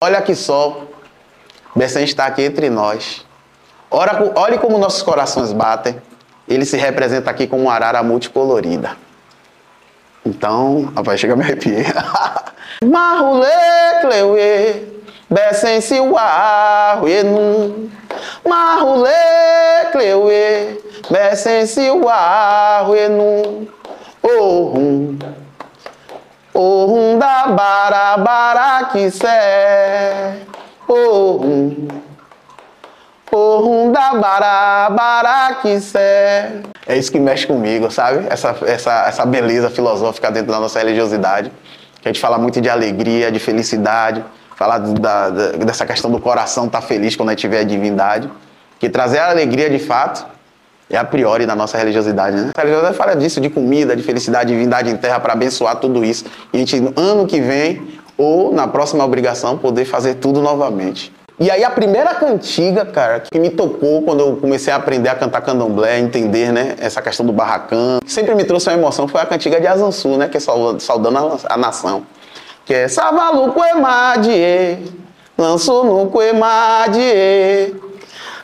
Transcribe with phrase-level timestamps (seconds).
[0.00, 0.82] Olha que só,
[1.74, 3.26] Bessem está aqui entre nós.
[3.90, 6.00] Ora, olhe como nossos corações batem.
[6.46, 8.96] Ele se representa aqui como uma arara multicolorida.
[10.24, 12.54] Então, rapaz, chega a me arrepiar.
[12.84, 13.48] Marrule,
[14.00, 14.84] Cleuê,
[15.28, 17.90] Bessem se o arruenu.
[18.48, 19.10] Marrule,
[19.90, 20.78] Cleuê,
[21.10, 23.66] Bessem se o arruenu.
[24.22, 25.18] Oh, Ohum
[27.18, 30.38] da barabara que sé.
[30.88, 31.88] Ohum.
[33.30, 36.62] Ohum da barabara que sé.
[36.86, 38.26] É isso que mexe comigo, sabe?
[38.28, 41.52] Essa, essa, essa beleza filosófica dentro da nossa religiosidade.
[42.00, 44.24] Que a gente fala muito de alegria, de felicidade,
[44.56, 47.64] falar da, da, dessa questão do coração estar tá feliz quando a gente vê a
[47.64, 48.28] divindade.
[48.80, 50.26] Que trazer a alegria de fato
[50.90, 52.50] é a priori da nossa religiosidade, né?
[52.56, 56.24] A religiosidade fala disso, de comida, de felicidade, divindade em terra para abençoar tudo isso.
[56.52, 61.12] E a gente, no ano que vem, ou na próxima obrigação, poder fazer tudo novamente.
[61.40, 65.14] E aí a primeira cantiga, cara, que me tocou quando eu comecei a aprender a
[65.14, 69.20] cantar candomblé, entender, né, essa questão do barracão, que sempre me trouxe uma emoção, foi
[69.20, 72.04] a cantiga de Azansu, né, que é saudando a, nação.
[72.66, 74.84] Que é Savalu Quemadie,
[75.38, 77.76] lanço no Quemadie,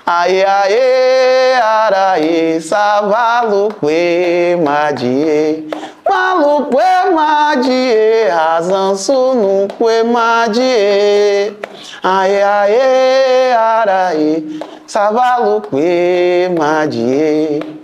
[0.07, 5.67] Aê, aê, araê, savalu, que madie.
[6.07, 11.57] Malu, que madie, razanço, no que madie.
[12.03, 14.43] Aê, aê, araê,
[14.87, 17.84] savalu, que madie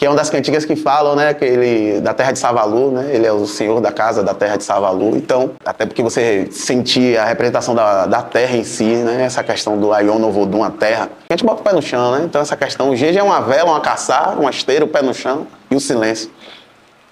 [0.00, 3.10] que é uma das cantigas que falam, né, que ele da terra de Savalu, né?
[3.12, 5.14] Ele é o senhor da casa da terra de Savalu.
[5.14, 9.22] Então, até porque você sentia a representação da, da terra em si, né?
[9.22, 11.10] Essa questão do Aion Novodum, a terra.
[11.28, 12.22] A gente bota o pé no chão, né?
[12.24, 15.12] Então, essa questão, o Jeje é uma vela, uma caçar, uma esteira, o pé no
[15.12, 16.30] chão e o silêncio.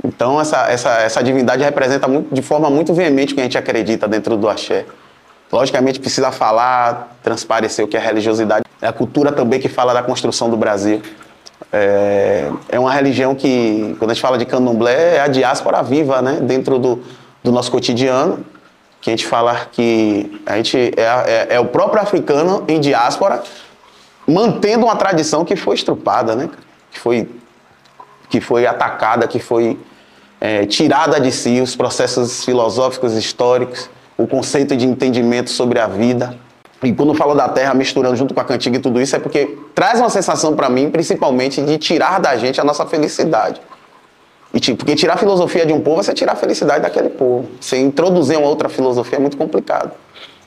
[0.02, 3.58] Então, essa, essa, essa divindade representa muito, de forma muito veemente o que a gente
[3.58, 4.86] acredita dentro do axé.
[5.52, 8.64] Logicamente, precisa falar, transparecer o que é religiosidade.
[8.80, 11.02] É a cultura também que fala da construção do Brasil.
[11.72, 16.22] É, é uma religião que, quando a gente fala de candomblé, é a diáspora viva,
[16.22, 16.38] né?
[16.40, 17.02] Dentro do,
[17.42, 18.44] do nosso cotidiano.
[19.00, 23.42] Que a gente fala que a gente é, é, é o próprio africano em diáspora
[24.26, 26.50] mantendo uma tradição que foi estrupada, né?
[26.90, 27.30] Que foi,
[28.28, 29.78] que foi atacada, que foi
[30.40, 36.36] é, tirada de si os processos filosóficos, históricos, o conceito de entendimento sobre a vida.
[36.82, 39.58] E quando falo da terra misturando junto com a cantiga e tudo isso, é porque
[39.74, 43.60] traz uma sensação para mim, principalmente, de tirar da gente a nossa felicidade.
[44.54, 47.10] E, tipo, porque tirar a filosofia de um povo é você tirar a felicidade daquele
[47.10, 47.48] povo.
[47.60, 49.90] Você introduzir uma outra filosofia é muito complicado.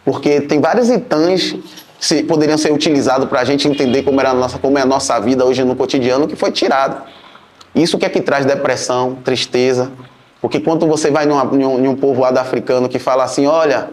[0.03, 1.55] Porque tem vários itãs
[1.99, 5.19] que poderiam ser utilizados para a gente entender como, era nossa, como é a nossa
[5.19, 7.03] vida hoje no cotidiano que foi tirado.
[7.75, 9.91] Isso que é que traz depressão, tristeza.
[10.41, 13.89] Porque quando você vai em, um, em um povoado africano que fala assim, olha,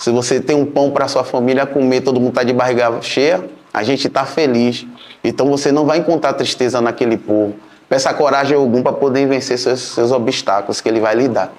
[0.00, 3.44] se você tem um pão para sua família comer, todo mundo está de barriga cheia,
[3.72, 4.86] a gente está feliz.
[5.22, 7.54] Então você não vai encontrar tristeza naquele povo.
[7.86, 11.52] Peça coragem algum para poder vencer seus, seus obstáculos que ele vai lhe dar.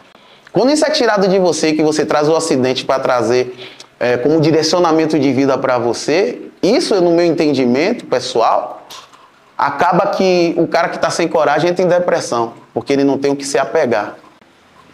[0.52, 3.56] Quando isso é tirado de você, que você traz o acidente para trazer
[4.00, 8.88] é, como direcionamento de vida para você, isso, no meu entendimento pessoal,
[9.56, 13.31] acaba que o cara que está sem coragem entra em depressão, porque ele não tem
[13.31, 14.16] o que se apegar.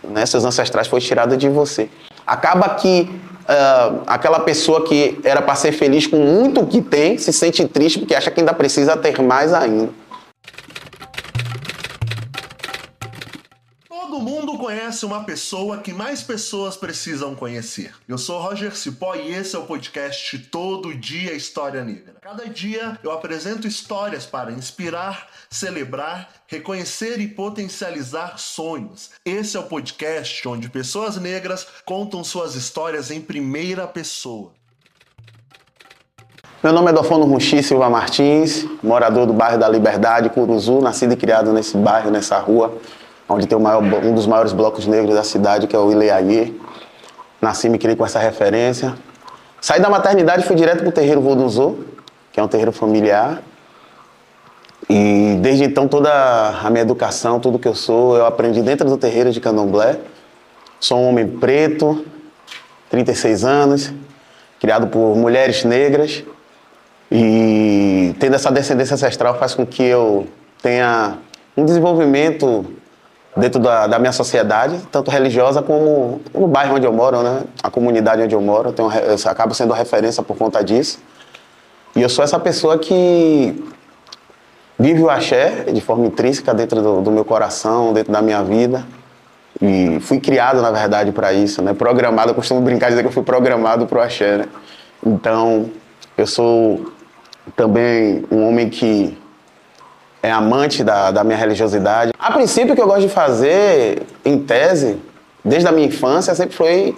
[0.03, 0.25] Né?
[0.25, 1.90] Seus ancestrais foi tirado de você.
[2.28, 3.09] Acaba que
[3.47, 8.00] uh, aquela pessoa que era para ser feliz com muito que tem se sente triste
[8.00, 9.90] porque acha que ainda precisa ter mais ainda.
[14.67, 17.94] Conhece uma pessoa que mais pessoas precisam conhecer.
[18.05, 22.16] Eu sou Roger Cipó e esse é o podcast Todo Dia História Negra.
[22.19, 29.11] Cada dia eu apresento histórias para inspirar, celebrar, reconhecer e potencializar sonhos.
[29.23, 34.51] Esse é o podcast onde pessoas negras contam suas histórias em primeira pessoa.
[36.61, 41.16] Meu nome é Dofono Ruxi Silva Martins, morador do bairro da Liberdade, Curuzu, nascido e
[41.16, 42.78] criado nesse bairro, nessa rua
[43.28, 46.60] onde tem maior, um dos maiores blocos negros da cidade, que é o Ileaí.
[47.42, 48.96] Nasci e me criei com essa referência.
[49.60, 51.76] Saí da maternidade e fui direto para o terreiro Voduzô,
[52.32, 53.41] que é um terreiro familiar.
[54.90, 56.09] E desde então toda
[56.64, 60.00] a minha educação, tudo que eu sou, eu aprendi dentro do terreiro de Candomblé.
[60.80, 62.06] Sou um homem preto,
[62.90, 63.94] 36 anos,
[64.59, 66.23] criado por mulheres negras.
[67.12, 70.28] E tendo essa descendência ancestral faz com que eu
[70.62, 71.18] tenha
[71.56, 72.66] um desenvolvimento
[73.37, 77.43] dentro da, da, minha sociedade, tanto religiosa como no bairro onde eu moro, né?
[77.61, 80.99] A comunidade onde eu moro, eu, tenho, eu acabo sendo referência por conta disso.
[81.95, 83.63] E eu sou essa pessoa que
[84.78, 88.85] vive o axé de forma intrínseca dentro do, do meu coração, dentro da minha vida.
[89.61, 91.73] E fui criado, na verdade, para isso, né?
[91.73, 94.45] Programado, eu costumo brincar dizer que eu fui programado para o axé, né?
[95.05, 95.69] Então,
[96.17, 96.91] eu sou
[97.55, 99.17] também um homem que
[100.28, 102.12] é amante da, da minha religiosidade.
[102.20, 104.97] A princípio, o que eu gosto de fazer, em tese,
[105.44, 106.96] desde a minha infância, sempre foi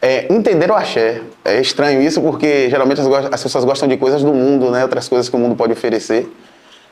[0.00, 1.22] é, entender o axé.
[1.44, 4.82] É estranho isso porque geralmente as, as, pessoas gostam de coisas do mundo, né?
[4.82, 6.30] outras coisas que o mundo pode oferecer.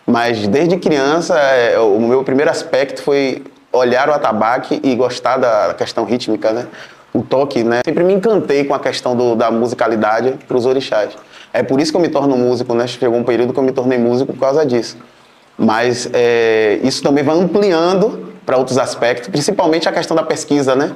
[0.06, 3.42] Mas desde criança, é, o meu primeiro aspecto foi
[3.72, 6.66] olhar o atabaque e gostar da questão rítmica, né?
[7.12, 7.80] O toque, né?
[7.84, 11.16] Sempre me encantei com a questão do, da musicalidade para os orixás.
[11.52, 12.86] É por isso que eu me torno músico, né?
[12.86, 14.96] Chegou um período que eu me tornei músico por causa disso.
[15.56, 20.92] Mas é, isso também vai ampliando para outros aspectos, principalmente a questão da pesquisa, né?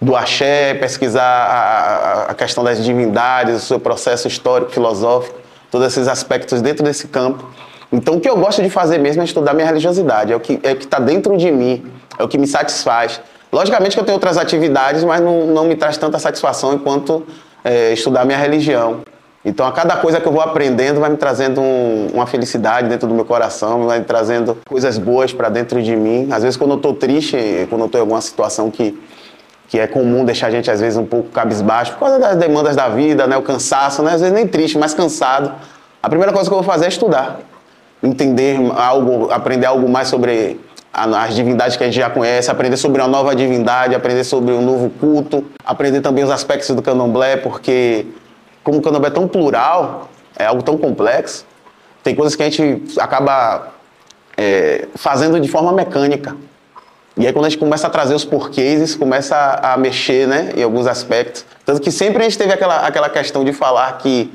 [0.00, 5.38] Do axé, pesquisar a, a, questão das divindades, o seu processo histórico, filosófico,
[5.70, 7.48] todos esses aspectos dentro desse campo.
[7.92, 10.60] Então, o que eu gosto de fazer mesmo é estudar minha religiosidade, é o que
[10.62, 13.20] é está dentro de mim, é o que me satisfaz.
[13.52, 17.26] Logicamente que eu tenho outras atividades, mas não, não me traz tanta satisfação quanto
[17.64, 19.00] é, estudar minha religião.
[19.48, 23.06] Então, a cada coisa que eu vou aprendendo vai me trazendo um, uma felicidade dentro
[23.06, 26.26] do meu coração, vai me trazendo coisas boas para dentro de mim.
[26.32, 27.36] Às vezes, quando eu estou triste,
[27.70, 29.00] quando eu estou em alguma situação que,
[29.68, 32.74] que é comum deixar a gente, às vezes, um pouco cabisbaixo, por causa das demandas
[32.74, 35.52] da vida, né, o cansaço, né, às vezes nem triste, mas cansado,
[36.02, 37.38] a primeira coisa que eu vou fazer é estudar.
[38.02, 40.58] Entender algo, aprender algo mais sobre
[40.92, 44.62] as divindades que a gente já conhece, aprender sobre uma nova divindade, aprender sobre um
[44.62, 48.06] novo culto, aprender também os aspectos do candomblé, porque
[48.66, 51.46] como o candomblé é tão plural, é algo tão complexo,
[52.02, 53.68] tem coisas que a gente acaba
[54.36, 56.36] é, fazendo de forma mecânica.
[57.16, 60.26] E aí quando a gente começa a trazer os porquês, isso começa a, a mexer
[60.26, 61.46] né, em alguns aspectos.
[61.64, 64.32] Tanto que sempre a gente teve aquela, aquela questão de falar que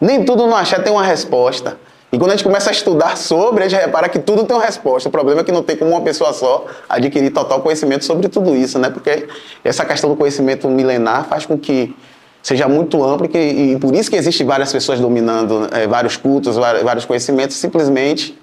[0.00, 1.78] nem tudo no axé tem uma resposta.
[2.12, 4.66] E quando a gente começa a estudar sobre, a gente repara que tudo tem uma
[4.66, 5.08] resposta.
[5.08, 8.56] O problema é que não tem como uma pessoa só adquirir total conhecimento sobre tudo
[8.56, 8.90] isso, né?
[8.90, 9.28] Porque
[9.62, 11.94] essa questão do conhecimento milenar faz com que
[12.42, 16.56] seja muito amplo que, e por isso que existem várias pessoas dominando é, vários cultos,
[16.56, 18.38] vários conhecimentos, simplesmente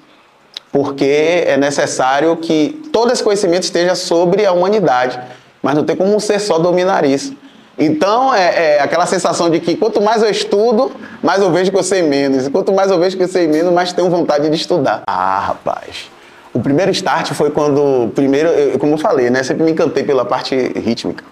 [0.71, 5.19] porque é necessário que todo esse conhecimento esteja sobre a humanidade.
[5.61, 7.35] Mas não tem como um ser só dominar isso.
[7.79, 10.91] Então, é, é, aquela sensação de que quanto mais eu estudo,
[11.21, 12.47] mais eu vejo que eu sei menos.
[12.47, 15.03] E quanto mais eu vejo que eu sei menos, mais tenho vontade de estudar.
[15.07, 16.09] Ah, rapaz.
[16.53, 19.43] O primeiro start foi quando, primeiro, eu, como eu falei, né?
[19.43, 21.23] Sempre me encantei pela parte rítmica.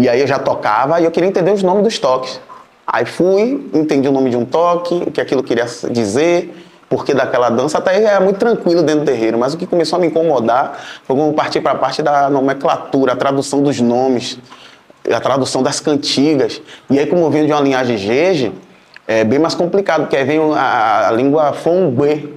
[0.00, 2.40] E aí eu já tocava e eu queria entender os nomes dos toques.
[2.86, 6.52] Aí fui, entendi o nome de um toque, o que aquilo queria dizer,
[6.88, 10.00] porque daquela dança até era muito tranquilo dentro do terreiro, mas o que começou a
[10.00, 14.38] me incomodar foi quando partir para a parte da nomenclatura, a tradução dos nomes
[15.12, 16.60] a tradução das cantigas.
[16.88, 18.52] E aí, como eu venho de uma linhagem jeje,
[19.06, 22.34] é bem mais complicado, porque aí vem a, a língua Fongbe,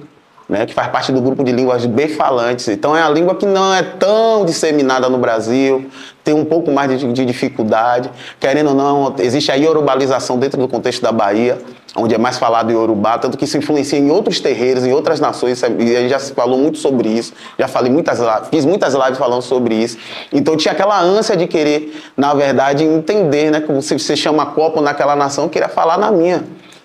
[0.48, 2.68] né, que faz parte do grupo de línguas B-falantes.
[2.68, 5.86] Então é a língua que não é tão disseminada no Brasil,
[6.22, 8.10] tem um pouco mais de, de dificuldade.
[8.38, 11.58] Querendo ou não, existe a iorubalização dentro do contexto da Bahia,
[11.96, 15.62] onde é mais falado Yorubá, tanto que isso influencia em outros terreiros, em outras nações,
[15.62, 18.18] e a gente já se falou muito sobre isso, já falei muitas
[18.50, 19.96] fiz muitas lives falando sobre isso.
[20.32, 24.80] Então tinha aquela ânsia de querer, na verdade, entender, né, como se você chama copo
[24.80, 26.42] naquela nação, eu queria falar na minha.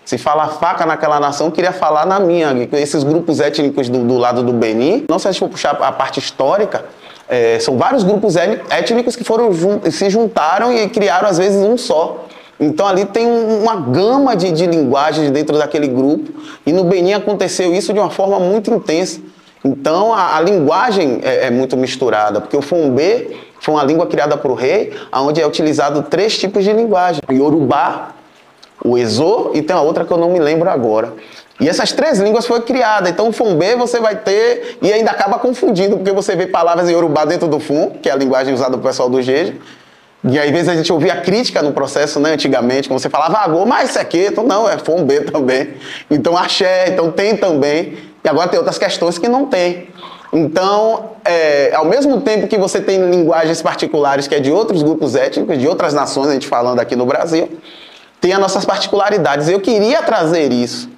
[0.10, 2.68] Se fala faca naquela nação, queria falar na minha.
[2.72, 5.92] Esses grupos étnicos do, do lado do Benin, não se a gente for puxar a
[5.92, 6.84] parte histórica,
[7.28, 9.52] é, são vários grupos étnicos que foram
[9.92, 12.26] se juntaram e criaram às vezes um só.
[12.60, 16.34] Então ali tem uma gama de, de linguagens dentro daquele grupo
[16.66, 19.22] e no Benin aconteceu isso de uma forma muito intensa.
[19.64, 24.36] Então a, a linguagem é, é, muito misturada, porque o Fombê foi uma língua criada
[24.36, 28.16] para o rei, onde é utilizado três tipos de linguagem: Yorubá,
[28.84, 31.14] o Exô e tem a outra que eu não me lembro agora.
[31.60, 33.10] E essas três línguas foram criadas.
[33.10, 36.94] Então, o Fumbê você vai ter e ainda acaba confundindo, porque você vê palavras em
[36.94, 39.60] Yorubá dentro do Fum, que é a linguagem usada pelo pessoal do Jeje,
[40.24, 43.66] e às vezes, a gente ouvia crítica no processo, né, antigamente, quando você falava, ah,
[43.66, 45.76] mas isso aqui, então não, é Fombê também.
[46.12, 47.98] Então, axé, então tem também.
[48.24, 49.88] E agora tem outras questões que não tem.
[50.34, 55.16] Então, é, ao mesmo tempo que você tem linguagens particulares que é de outros grupos
[55.16, 57.50] étnicos, de outras nações, a gente falando aqui no Brasil,
[58.20, 59.48] tem as nossas particularidades.
[59.48, 60.90] Eu queria trazer isso.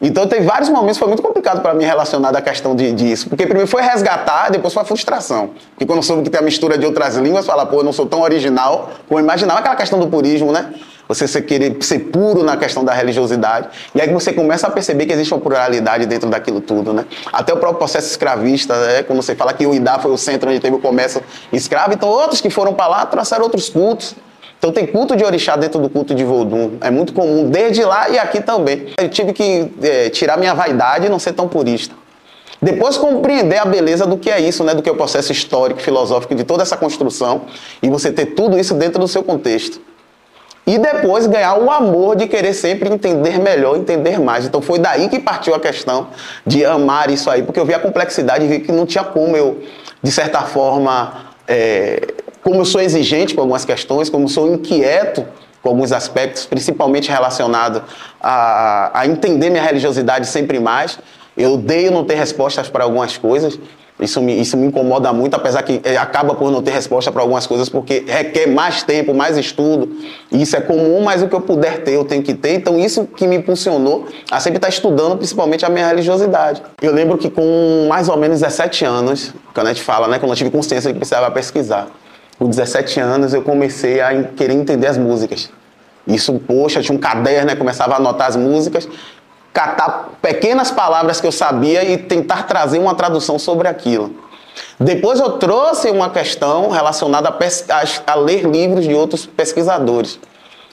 [0.00, 3.28] Então, tem vários momentos que foi muito complicado para mim relacionado à questão de, disso.
[3.28, 5.50] Porque primeiro foi resgatar, depois foi a frustração.
[5.70, 8.06] Porque quando soube que tem a mistura de outras línguas, fala, pô, eu não sou
[8.06, 9.58] tão original como imaginava.
[9.58, 10.72] Aquela questão do purismo, né?
[11.08, 13.70] Você ser, querer ser puro na questão da religiosidade.
[13.92, 17.04] E aí você começa a perceber que existe uma pluralidade dentro daquilo tudo, né?
[17.32, 19.02] Até o próprio processo escravista, né?
[19.02, 21.22] quando você fala que o Idá foi o centro onde teve o comércio
[21.52, 24.14] escravo, então outros que foram para lá trouxeram outros cultos.
[24.58, 26.72] Então tem culto de orixá dentro do culto de Vodum.
[26.80, 28.88] É muito comum, desde lá e aqui também.
[28.98, 31.94] Eu tive que é, tirar minha vaidade e não ser tão purista.
[32.60, 34.74] Depois compreender a beleza do que é isso, né?
[34.74, 37.42] Do que é o processo histórico, filosófico de toda essa construção
[37.80, 39.80] e você ter tudo isso dentro do seu contexto.
[40.66, 44.44] E depois ganhar o amor de querer sempre entender melhor, entender mais.
[44.44, 46.08] Então foi daí que partiu a questão
[46.44, 49.36] de amar isso aí, porque eu vi a complexidade e vi que não tinha como
[49.36, 49.62] eu,
[50.02, 52.00] de certa forma, é,
[52.48, 55.22] como eu sou exigente com algumas questões, como sou inquieto
[55.62, 57.82] com alguns aspectos, principalmente relacionado
[58.18, 60.98] a, a entender minha religiosidade sempre mais.
[61.36, 63.58] Eu odeio não ter respostas para algumas coisas.
[64.00, 67.20] Isso me, isso me incomoda muito, apesar que eh, acaba por não ter resposta para
[67.20, 69.90] algumas coisas, porque requer mais tempo, mais estudo.
[70.32, 72.54] Isso é comum, mas o que eu puder ter, eu tenho que ter.
[72.54, 76.62] Então, isso que me impulsionou a sempre estar estudando, principalmente a minha religiosidade.
[76.80, 80.30] Eu lembro que com mais ou menos 17 anos, quando a gente fala, né, quando
[80.30, 81.88] eu tive consciência de que precisava pesquisar,
[82.38, 85.50] com 17 anos eu comecei a querer entender as músicas.
[86.06, 88.88] Isso, poxa, tinha um caderno, né, começava a anotar as músicas
[89.58, 94.14] catar pequenas palavras que eu sabia e tentar trazer uma tradução sobre aquilo.
[94.78, 100.18] Depois eu trouxe uma questão relacionada a, a, a ler livros de outros pesquisadores.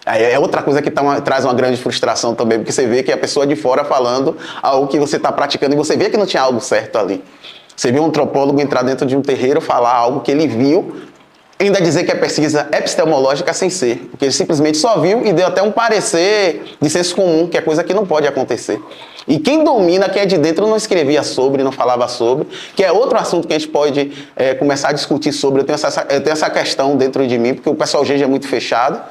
[0.06, 3.12] É outra coisa que tá uma, traz uma grande frustração também, porque você vê que
[3.12, 6.28] a pessoa de fora falando algo que você está praticando e você vê que não
[6.28, 7.24] tinha algo certo ali.
[7.76, 10.96] Você vê um antropólogo entrar dentro de um terreiro falar algo que ele viu
[11.60, 15.48] ainda dizer que é pesquisa epistemológica sem ser, porque ele simplesmente só viu e deu
[15.48, 18.80] até um parecer de senso comum, que é coisa que não pode acontecer.
[19.28, 22.92] E quem domina, quem é de dentro, não escrevia sobre, não falava sobre, que é
[22.92, 25.62] outro assunto que a gente pode é, começar a discutir sobre.
[25.62, 28.28] Eu tenho, essa, eu tenho essa questão dentro de mim, porque o pessoal GG é
[28.28, 29.02] muito fechado.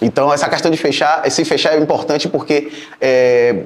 [0.00, 3.62] Então, essa questão de fechar, esse fechar é importante porque é,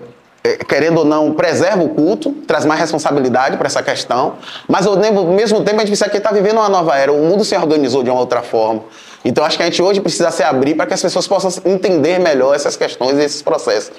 [0.68, 4.34] querendo ou não, preserva o culto, traz mais responsabilidade para essa questão,
[4.68, 7.44] mas ao mesmo tempo a gente precisa que está vivendo uma nova era, o mundo
[7.44, 8.82] se organizou de uma outra forma.
[9.24, 12.20] Então acho que a gente hoje precisa se abrir para que as pessoas possam entender
[12.20, 13.90] melhor essas questões e esses processos.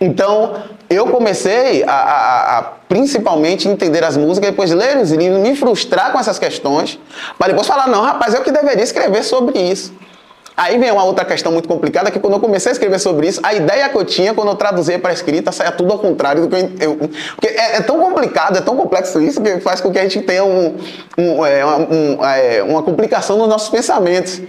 [0.00, 0.54] Então
[0.88, 6.12] eu comecei a, a, a principalmente entender as músicas, depois ler os livros, me frustrar
[6.12, 6.98] com essas questões,
[7.38, 9.92] para depois falar, não, rapaz, eu que deveria escrever sobre isso.
[10.56, 13.40] Aí vem uma outra questão muito complicada, que quando eu comecei a escrever sobre isso,
[13.42, 16.48] a ideia que eu tinha quando eu traduzia para escrita saia tudo ao contrário do
[16.48, 16.70] que eu...
[16.80, 20.02] eu porque é, é, tão complicado, é tão complexo isso, que faz com que a
[20.02, 20.76] gente tenha um,
[21.16, 24.40] um, é, um, é, uma complicação nos nossos pensamentos.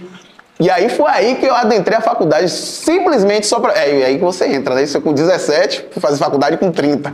[0.62, 3.72] E aí foi aí que eu adentrei a faculdade, simplesmente só para.
[3.72, 4.84] É, aí que você entra, né?
[4.84, 7.12] Isso com 17, fui fazer faculdade com 30.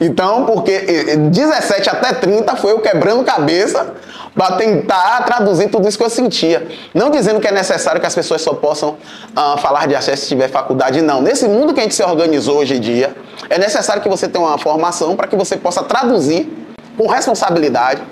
[0.00, 0.80] Então, porque
[1.16, 3.94] 17 até 30 foi eu quebrando cabeça
[4.34, 6.66] para tentar traduzir tudo isso que eu sentia.
[6.92, 10.28] Não dizendo que é necessário que as pessoas só possam uh, falar de acesso se
[10.30, 11.22] tiver faculdade, não.
[11.22, 13.14] Nesse mundo que a gente se organizou hoje em dia,
[13.48, 16.52] é necessário que você tenha uma formação para que você possa traduzir
[16.96, 18.02] com responsabilidade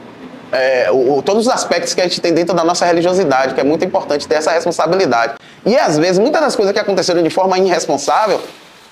[0.52, 3.64] é, o, todos os aspectos que a gente tem dentro da nossa religiosidade, que é
[3.64, 5.34] muito importante ter essa responsabilidade.
[5.64, 8.40] E às vezes, muitas das coisas que aconteceram de forma irresponsável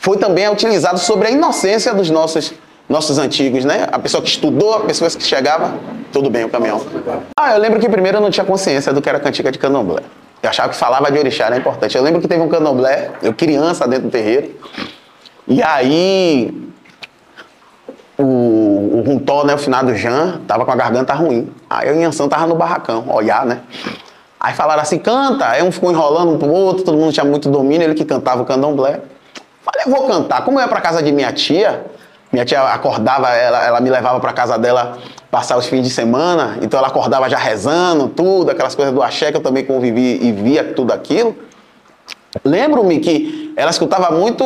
[0.01, 2.53] foi também utilizado sobre a inocência dos nossos
[2.87, 3.89] nossos antigos, né?
[3.91, 5.73] A pessoa que estudou, a pessoa que chegava,
[6.13, 6.85] tudo bem o caminhão.
[7.39, 10.03] Ah, eu lembro que primeiro eu não tinha consciência do que era cantiga de candomblé.
[10.43, 11.97] Eu achava que falava de orixá era importante.
[11.97, 14.55] Eu lembro que teve um candomblé, eu criança dentro do terreiro,
[15.49, 16.53] e aí
[18.19, 18.23] o,
[19.05, 21.53] o Runtó, né, o finado Jean, tava com a garganta ruim.
[21.69, 23.61] Aí eu e Anção tava no barracão, olhar, né?
[24.41, 25.47] Aí falaram assim, canta.
[25.47, 28.43] Aí um ficou enrolando um pro outro, todo mundo tinha muito domínio, ele que cantava
[28.43, 29.01] o candomblé.
[29.63, 30.45] Falei, eu vou cantar.
[30.45, 31.85] Como eu ia pra casa de minha tia,
[32.33, 34.99] minha tia acordava, ela, ela me levava para casa dela
[35.31, 39.31] passar os fins de semana, então ela acordava já rezando, tudo, aquelas coisas do axé
[39.31, 41.37] que eu também convivi e via tudo aquilo.
[42.45, 44.45] Lembro-me que ela escutava muito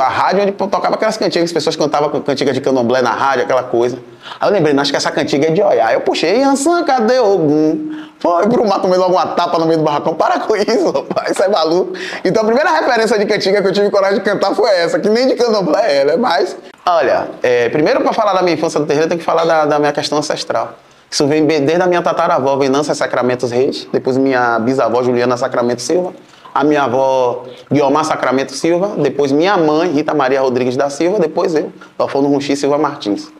[0.00, 3.62] a rádio onde tocava aquelas cantigas, as pessoas cantavam cantiga de candomblé na rádio, aquela
[3.62, 3.98] coisa.
[4.40, 5.92] Aí eu lembrei, acho que essa cantiga é de Oiá.
[5.92, 7.90] Eu puxei, Ansan, cadê Ogum?
[8.18, 10.14] Foi pro mato, tomei logo uma tapa no meio do barracão.
[10.14, 11.92] Para com isso, rapaz, isso é maluco.
[12.24, 15.08] Então a primeira referência de cantiga que eu tive coragem de cantar foi essa, que
[15.08, 16.16] nem de candomblé é, né?
[16.16, 19.64] Mas, olha, é, primeiro para falar da minha infância no terreiro, tem que falar da,
[19.64, 20.74] da minha questão ancestral.
[21.10, 26.12] Isso vem desde a minha tataravó, Venância Sacramentos Reis, depois minha bisavó Juliana Sacramento Silva,
[26.54, 31.54] a minha avó Guiomar Sacramento Silva, depois minha mãe, Rita Maria Rodrigues da Silva, depois
[31.54, 33.30] eu, Alfono Runchi Silva Martins.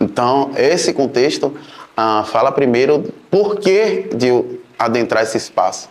[0.00, 1.52] Então, esse contexto
[1.96, 5.88] ah, fala primeiro por que de adentrar esse espaço.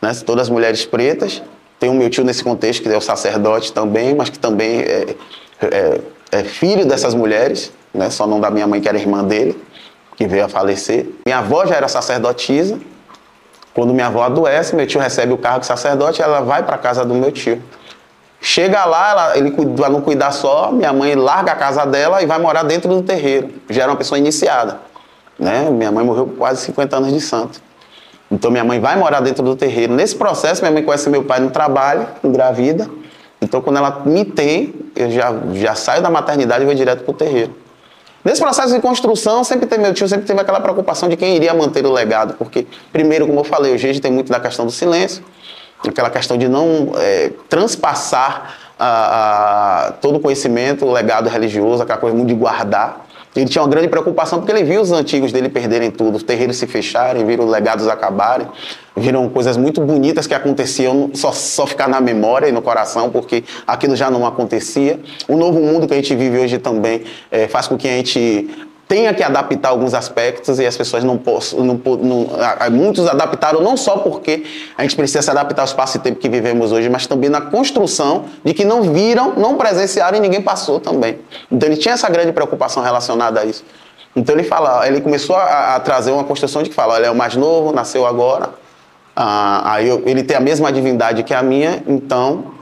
[0.00, 0.12] Né?
[0.26, 1.42] Todas as mulheres pretas,
[1.78, 5.16] tem o meu tio nesse contexto, que é o sacerdote também, mas que também é,
[5.60, 6.00] é,
[6.32, 8.10] é filho dessas mulheres, né?
[8.10, 9.58] só não da minha mãe, que era irmã dele,
[10.16, 11.06] que veio a falecer.
[11.24, 12.78] Minha avó já era sacerdotisa,
[13.76, 16.78] quando minha avó adoece, meu tio recebe o cargo de sacerdote, ela vai para a
[16.78, 17.62] casa do meu tio.
[18.40, 22.26] Chega lá, ela, ele vai não cuidar só, minha mãe larga a casa dela e
[22.26, 23.50] vai morar dentro do terreiro.
[23.68, 24.78] Já era uma pessoa iniciada.
[25.38, 25.68] Né?
[25.68, 27.60] Minha mãe morreu com quase 50 anos de santo.
[28.30, 29.92] Então minha mãe vai morar dentro do terreiro.
[29.92, 32.88] Nesse processo, minha mãe conhece meu pai no trabalho, engravida.
[33.42, 37.10] Então quando ela me tem, eu já, já saio da maternidade e vou direto para
[37.10, 37.54] o terreiro.
[38.26, 41.54] Nesse processo de construção, sempre teve, meu tio sempre teve aquela preocupação de quem iria
[41.54, 44.72] manter o legado, porque, primeiro, como eu falei, o Gigi tem muito da questão do
[44.72, 45.22] silêncio,
[45.86, 52.00] aquela questão de não é, transpassar a, a, todo o conhecimento, o legado religioso, aquela
[52.00, 53.06] coisa muito de guardar.
[53.36, 56.56] Ele tinha uma grande preocupação porque ele viu os antigos dele perderem tudo, os terreiros
[56.56, 58.46] se fecharem, viram os legados acabarem,
[58.96, 63.44] viram coisas muito bonitas que aconteciam, só, só ficar na memória e no coração, porque
[63.66, 64.98] aquilo já não acontecia.
[65.28, 68.48] O novo mundo que a gente vive hoje também é, faz com que a gente
[68.88, 71.60] tenha que adaptar alguns aspectos e as pessoas não possam.
[71.60, 72.28] Não, não,
[72.70, 74.44] muitos adaptaram não só porque
[74.76, 77.40] a gente precisa se adaptar ao espaço e tempo que vivemos hoje, mas também na
[77.40, 81.18] construção de que não viram, não presenciaram e ninguém passou também.
[81.50, 83.64] Então ele tinha essa grande preocupação relacionada a isso.
[84.14, 87.10] Então ele fala, ele começou a, a trazer uma construção de que fala, ele é
[87.10, 88.50] o mais novo, nasceu agora,
[89.14, 92.52] ah, aí eu, ele tem a mesma divindade que a minha, então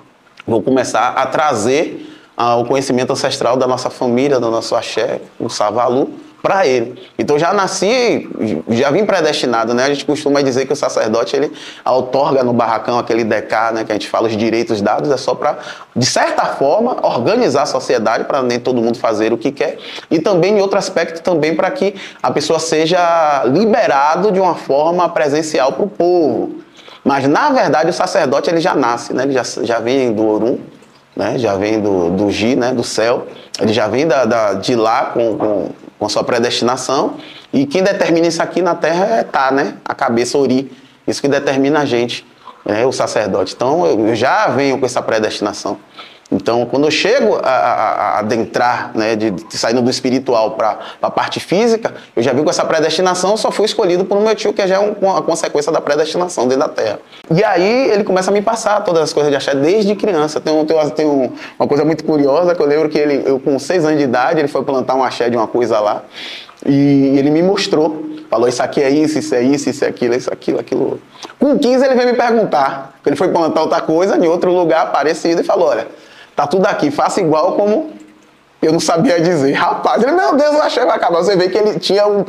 [0.47, 6.11] vou começar a trazer o conhecimento ancestral da nossa família, do nosso axé, o Savalu,
[6.45, 7.03] para ele.
[7.19, 8.29] Então já nasci,
[8.69, 9.85] já vim predestinado, né?
[9.85, 11.51] A gente costuma dizer que o sacerdote ele
[11.87, 13.83] outorga no barracão aquele decá, né?
[13.83, 15.57] Que a gente fala os direitos dados, é só para,
[15.97, 19.79] de certa forma, organizar a sociedade para nem todo mundo fazer o que quer
[20.11, 25.09] e também em outro aspecto também para que a pessoa seja liberado de uma forma
[25.09, 26.57] presencial para o povo.
[27.03, 29.23] Mas na verdade o sacerdote ele já nasce, né?
[29.23, 30.59] Ele já, já vem do Orum
[31.17, 31.39] né?
[31.39, 32.73] já vem do, do Gi, né?
[32.73, 33.27] do céu,
[33.61, 37.17] ele já vem da, da de lá com, com, com sua predestinação,
[37.53, 39.75] e quem determina isso aqui na terra é Tá, né?
[39.85, 40.71] a cabeça Ori,
[41.07, 42.27] isso que determina a gente,
[42.65, 42.85] né?
[42.85, 43.55] o sacerdote.
[43.55, 45.79] Então eu já venho com essa predestinação.
[46.31, 50.79] Então, quando eu chego a, a, a adentrar, né, de, de, saindo do espiritual para
[51.01, 54.35] a parte física, eu já vi com essa predestinação, só fui escolhido por um meu
[54.35, 56.99] tio, que já é um, uma consequência da predestinação dentro da Terra.
[57.31, 60.41] E aí ele começa a me passar todas as coisas de axé desde criança.
[60.41, 63.59] Tem, tem, tem um, uma coisa muito curiosa, que eu lembro que ele, eu com
[63.59, 66.03] seis anos de idade, ele foi plantar um axé de uma coisa lá,
[66.65, 68.15] e ele me mostrou.
[68.31, 71.01] Falou, isso aqui é isso, isso é isso, isso é aquilo, isso, aquilo, aquilo.
[71.39, 75.43] Com 15 ele veio me perguntar, ele foi plantar outra coisa em outro lugar parecido
[75.43, 75.87] e falou, olha,
[76.35, 77.93] Tá tudo aqui, faça igual como
[78.65, 79.53] eu não sabia dizer.
[79.53, 81.19] Rapaz, ele, meu Deus, eu achei que vai acabar.
[81.19, 82.25] Você vê que ele tinha um,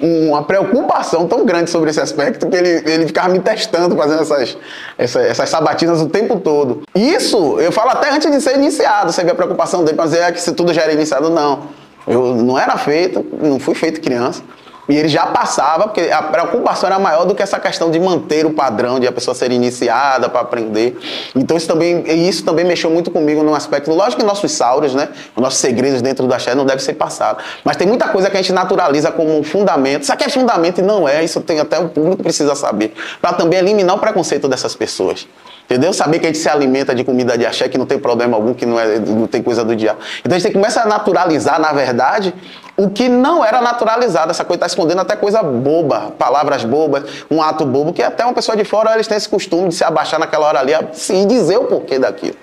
[0.00, 4.22] um, uma preocupação tão grande sobre esse aspecto que ele, ele ficava me testando, fazendo
[4.22, 4.56] essas,
[4.96, 6.82] essas, essas sabatinas o tempo todo.
[6.94, 10.32] Isso, eu falo até antes de ser iniciado, você vê a preocupação dele para dizer
[10.32, 11.62] que se tudo já era iniciado, não.
[12.06, 14.42] Eu não era feito, não fui feito criança.
[14.88, 18.44] E ele já passava, porque a preocupação era maior do que essa questão de manter
[18.44, 20.98] o padrão, de a pessoa ser iniciada para aprender.
[21.34, 23.90] Então isso também, isso também mexeu muito comigo no aspecto.
[23.90, 27.42] Lógico que nossos sauros, né, os nossos segredos dentro da Xé não devem ser passados.
[27.64, 30.02] Mas tem muita coisa que a gente naturaliza como um fundamento.
[30.02, 32.92] Isso aqui é fundamento e não é, isso tem até o público precisa saber.
[33.22, 35.26] Para também eliminar o preconceito dessas pessoas.
[35.64, 35.94] Entendeu?
[35.94, 38.52] Saber que a gente se alimenta de comida de axé, que não tem problema algum,
[38.52, 39.98] que não, é, não tem coisa do diabo.
[40.20, 42.34] Então a gente começa a naturalizar, na verdade,
[42.76, 44.30] o que não era naturalizado.
[44.30, 48.34] Essa coisa está escondendo até coisa boba, palavras bobas, um ato bobo, que até uma
[48.34, 51.56] pessoa de fora eles têm esse costume de se abaixar naquela hora ali e dizer
[51.56, 52.36] o porquê daquilo.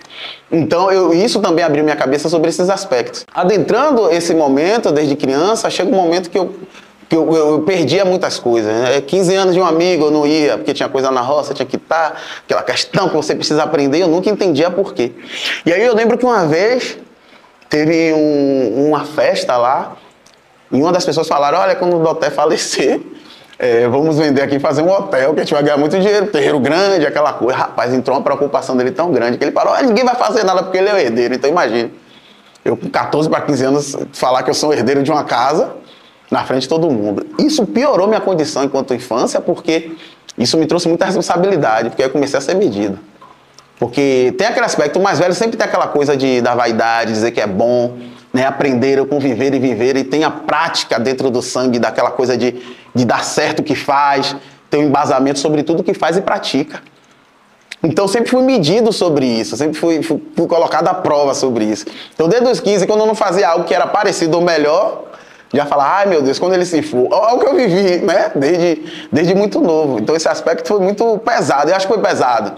[0.52, 3.26] Então, eu, isso também abriu minha cabeça sobre esses aspectos.
[3.34, 6.54] Adentrando esse momento, desde criança, chega um momento que eu
[7.12, 8.74] que eu, eu, perdia muitas coisas.
[8.74, 9.02] Né?
[9.02, 11.76] 15 anos de um amigo eu não ia, porque tinha coisa na roça, tinha que
[11.76, 15.12] estar, aquela questão que você precisa aprender, eu nunca entendia por quê.
[15.66, 16.98] E aí eu lembro que uma vez
[17.70, 19.98] teve um, uma festa lá,
[20.72, 23.02] e uma das pessoas falaram, olha, quando o Doté falecer,
[23.60, 26.60] é, vamos vender aqui fazer um hotel, que a gente vai ganhar muito dinheiro, terreiro
[26.60, 27.58] grande, aquela coisa.
[27.58, 30.64] Rapaz, entrou uma preocupação dele tão grande que ele falou, olha, ninguém vai fazer nada
[30.64, 31.94] porque ele é o herdeiro, então imagine.
[32.64, 35.82] Eu com 14 para 15 anos falar que eu sou herdeiro de uma casa,
[36.32, 37.28] na frente de todo mundo.
[37.38, 39.92] Isso piorou minha condição enquanto infância, porque
[40.38, 42.98] isso me trouxe muita responsabilidade, porque eu comecei a ser medido.
[43.78, 47.32] Porque tem aquele aspecto, o mais velho sempre tem aquela coisa de, da vaidade, dizer
[47.32, 47.98] que é bom,
[48.34, 52.38] né, aprender a conviver e viver, e tem a prática dentro do sangue daquela coisa
[52.38, 52.62] de,
[52.94, 54.36] de dar certo o que faz,
[54.70, 56.82] tem um embasamento sobre tudo que faz e pratica.
[57.84, 61.86] Então sempre fui medido sobre isso, sempre fui, fui, fui colocado à prova sobre isso.
[62.14, 65.06] Então desde os 15, quando eu não fazia algo que era parecido ou melhor,
[65.54, 67.08] já falar, ai meu Deus, quando ele se for.
[67.12, 68.32] Olha o que eu vivi, né?
[68.36, 70.00] Desde, desde muito novo.
[70.00, 71.70] Então esse aspecto foi muito pesado.
[71.70, 72.54] Eu acho que foi pesado.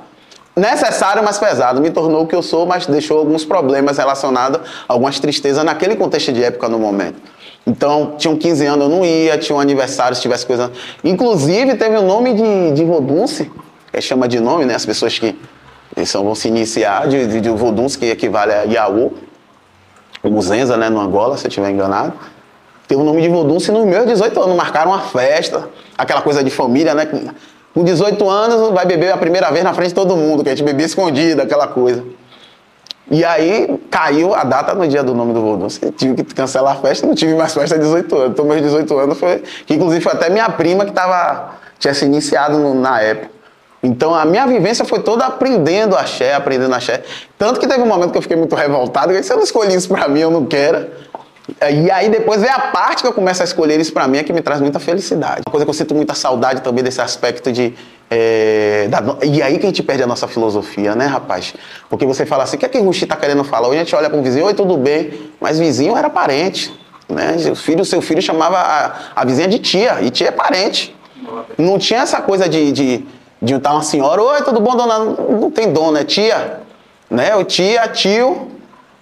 [0.56, 1.82] Necessário, mas pesado.
[1.82, 6.32] Me tornou o que eu sou, mas deixou alguns problemas relacionados algumas tristezas naquele contexto
[6.32, 7.20] de época no momento.
[7.66, 10.72] Então, tinham 15 anos, eu não ia, tinha um aniversário, se tivesse coisa.
[11.04, 13.50] Inclusive, teve o nome de, de Vodunce,
[13.92, 14.76] que chama de nome, né?
[14.76, 15.36] As pessoas que
[16.06, 19.14] são, vão se iniciar, de, de, de Vodunce, que equivale a Yaú,
[20.24, 22.14] Muzenza, né, no Angola, se eu estiver enganado.
[22.88, 26.50] Tem o nome de Vodunce nos meus 18 anos, marcaram uma festa, aquela coisa de
[26.50, 27.08] família, né?
[27.74, 30.56] Com 18 anos vai beber a primeira vez na frente de todo mundo, que a
[30.56, 32.04] gente bebia escondido, aquela coisa.
[33.10, 35.68] E aí caiu a data no dia do nome do Vodun.
[35.98, 38.30] Tive que cancelar a festa, não tive mais festa de 18 anos.
[38.32, 39.44] Então, meus 18 anos foi.
[39.66, 43.34] Que inclusive foi até minha prima que tava, tinha se iniciado no, na época.
[43.84, 47.04] Então a minha vivência foi toda aprendendo axé, aprendendo axé.
[47.38, 49.76] Tanto que teve um momento que eu fiquei muito revoltado, eu disse, eu não escolhi
[49.76, 50.88] isso pra mim, eu não quero.
[51.72, 54.24] E aí depois vem a parte que eu começo a escolher isso pra mim, é
[54.24, 55.42] que me traz muita felicidade.
[55.46, 57.74] Uma coisa que eu sinto muita saudade também desse aspecto de.
[58.10, 61.54] É, da, e aí que a gente perde a nossa filosofia, né, rapaz?
[61.90, 63.68] Porque você fala assim, o que é que o Ruxi tá querendo falar?
[63.68, 66.74] Hoje a gente olha para um vizinho, oi, tudo bem, mas vizinho era parente.
[67.10, 67.36] Né?
[67.52, 70.96] O filho, seu filho chamava a, a vizinha de tia, e tia é parente.
[71.58, 73.06] Não tinha essa coisa de, de
[73.44, 75.00] de uma senhora, oi, tudo bom, dona?
[75.00, 76.62] Não tem dona, é tia.
[77.10, 77.36] Né?
[77.36, 78.48] O tia, tio,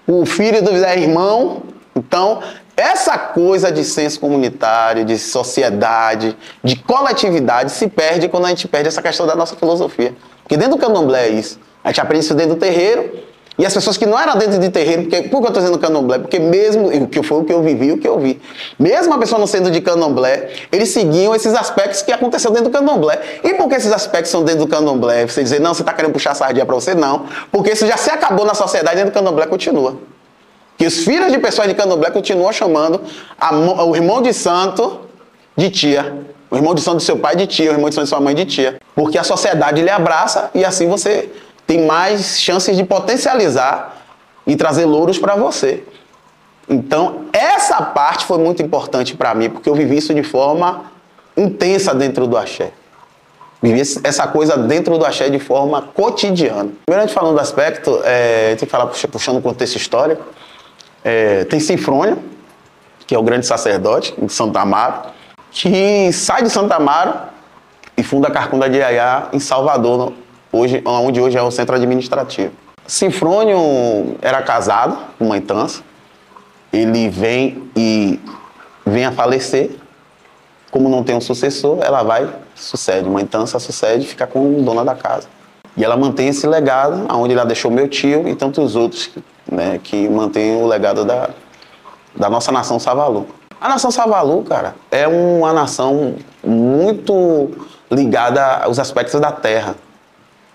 [0.08, 1.62] o filho do é irmão.
[2.02, 2.42] Então,
[2.76, 8.88] essa coisa de senso comunitário, de sociedade, de coletividade se perde quando a gente perde
[8.88, 10.16] essa questão da nossa filosofia.
[10.42, 11.60] Porque dentro do candomblé é isso.
[11.84, 13.12] A gente aprende isso dentro do terreiro,
[13.58, 15.78] e as pessoas que não eram dentro de terreiro, porque, por que eu estou dizendo
[15.78, 16.18] candomblé?
[16.18, 18.42] Porque mesmo, que foi o que eu vivi, o que eu vi,
[18.80, 22.74] mesmo a pessoa não sendo de candomblé, eles seguiam esses aspectos que aconteceram dentro do
[22.76, 23.20] candomblé.
[23.44, 25.28] E por que esses aspectos são dentro do candomblé?
[25.28, 26.96] Você dizer, não, você está querendo puxar a sardinha para você?
[26.96, 27.28] Não.
[27.52, 29.98] Porque isso já se acabou na sociedade, dentro do candomblé continua.
[30.82, 33.02] Que os filhos de pessoas de candomblé continuam chamando
[33.39, 35.02] a, o irmão de santo
[35.56, 36.12] de tia.
[36.50, 38.20] O irmão de santo do seu pai de tia, o irmão de santo de sua
[38.20, 38.80] mãe de tia.
[38.96, 41.30] Porque a sociedade lhe abraça e assim você
[41.67, 43.96] tem mais chances de potencializar
[44.48, 45.84] e trazer louros para você.
[46.67, 50.86] Então, essa parte foi muito importante para mim, porque eu vivi isso de forma
[51.38, 52.72] intensa dentro do axé.
[53.62, 56.72] Vivi essa coisa dentro do axé de forma cotidiana.
[56.88, 60.26] Primeiro, a gente falando do aspecto, é, tem que falar puxando o contexto histórico.
[61.04, 62.18] É, tem Sinfrônio,
[63.08, 65.02] que é o grande sacerdote de Santa Amaro,
[65.52, 67.14] que sai de Santa Amaro
[67.98, 70.14] e funda a Carcunda de Iaiá em Salvador,
[70.52, 72.52] hoje, onde hoje é o centro administrativo.
[72.88, 75.82] Sinfrônio era casado com uma Tança,
[76.72, 78.20] ele vem e
[78.86, 79.72] vem a falecer,
[80.70, 84.96] como não tem um sucessor, ela vai, sucede, uma Tança sucede, fica com dona da
[84.96, 85.28] casa.
[85.76, 89.10] E ela mantém esse legado, onde ela deixou meu tio e tantos outros
[89.49, 91.30] né, que mantêm o legado da,
[92.15, 93.27] da nossa nação Savalu.
[93.60, 97.51] A nação Savalu, cara, é uma nação muito
[97.91, 99.75] ligada aos aspectos da terra.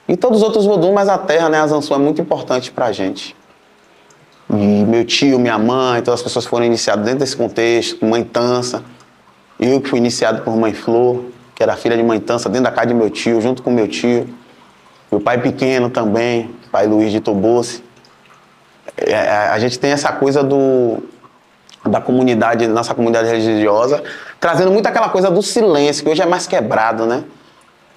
[0.09, 2.92] E todos os outros vodum, mas a terra, né, a Zansu é muito importante pra
[2.92, 3.35] gente.
[4.49, 8.83] E meu tio, minha mãe, todas as pessoas foram iniciadas dentro desse contexto, mãe Tança.
[9.59, 12.70] Eu que fui iniciado por mãe Flor, que era filha de mãe Tança, dentro da
[12.70, 14.29] casa de meu tio, junto com meu tio.
[15.11, 17.83] Meu pai pequeno também, pai Luiz de Tobosse.
[18.97, 21.03] É, a gente tem essa coisa do,
[21.85, 24.03] da comunidade, nossa comunidade religiosa,
[24.41, 27.25] trazendo muito aquela coisa do silêncio, que hoje é mais quebrado, né?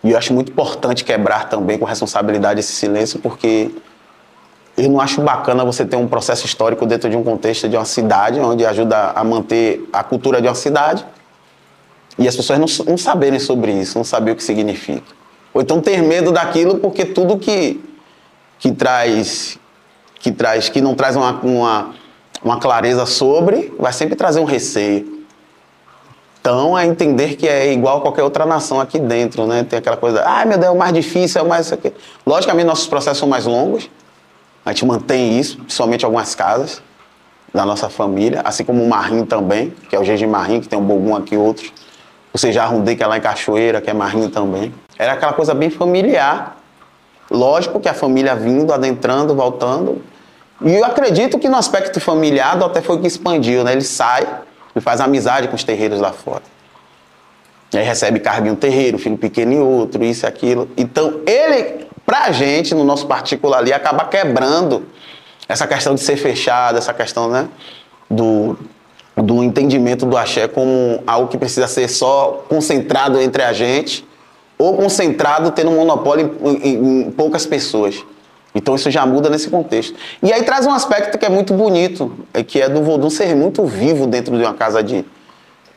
[0.04, 3.72] E eu acho muito importante quebrar também com responsabilidade esse silêncio, porque
[4.78, 7.86] eu não acho bacana você ter um processo histórico dentro de um contexto de uma
[7.86, 11.06] cidade, onde ajuda a manter a cultura de uma cidade,
[12.18, 15.04] e as pessoas não, não saberem sobre isso, não saber o que significa.
[15.54, 17.84] Ou então ter medo daquilo, porque tudo que,
[18.58, 19.60] que traz,
[20.20, 21.90] que traz, que não traz uma, uma,
[22.44, 25.20] uma clareza sobre, vai sempre trazer um receio.
[26.42, 29.64] Então, é entender que é igual a qualquer outra nação aqui dentro, né?
[29.64, 31.74] Tem aquela coisa, ah, meu Deus, é o mais difícil, é o mais...
[32.26, 33.90] Logicamente, nossos processos são mais longos,
[34.66, 36.82] a gente mantém isso, principalmente algumas casas
[37.54, 40.78] da nossa família, assim como o Marrim também, que é o Gigi Marrim, que tem
[40.78, 41.74] um Bogum aqui e outros.
[42.32, 44.74] O Seja Rundê, que é lá em Cachoeira, que é Marrim também.
[44.98, 46.59] Era aquela coisa bem familiar.
[47.30, 50.02] Lógico que a família vindo, adentrando, voltando.
[50.62, 53.72] E eu acredito que no aspecto familiar, até foi o que expandiu, né?
[53.72, 54.28] Ele sai,
[54.76, 56.44] e faz amizade com os terreiros lá fora.
[57.72, 60.68] E aí recebe carga em um terreiro, filho pequeno em outro, isso e aquilo.
[60.76, 64.88] Então, ele, pra gente, no nosso particular ali, acaba quebrando
[65.48, 67.48] essa questão de ser fechado, essa questão, né,
[68.10, 68.58] do,
[69.16, 74.09] do entendimento do axé como algo que precisa ser só concentrado entre a gente
[74.60, 78.04] ou concentrado tendo um monopólio em, em, em poucas pessoas.
[78.54, 79.96] Então isso já muda nesse contexto.
[80.22, 83.36] E aí traz um aspecto que é muito bonito, é que é do voodoo ser
[83.36, 85.06] muito vivo dentro de uma casa de,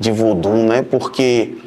[0.00, 0.82] de voodoo, né?
[0.82, 1.58] Porque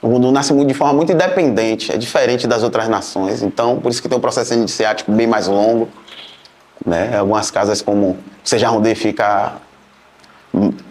[0.00, 3.42] o voodoo nasce de forma muito independente, é diferente das outras nações.
[3.42, 5.88] Então, por isso que tem um processo iniciático bem mais longo.
[6.84, 7.16] Né?
[7.16, 9.54] Algumas casas como Seja Rondê fica